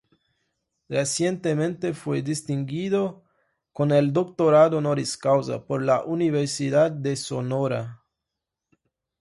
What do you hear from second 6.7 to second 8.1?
de Sonora.